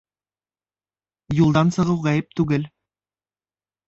Юлдан 1.39 1.69
сығыу 1.75 1.97
ғәйеп 2.07 2.31
түгел 2.39 2.65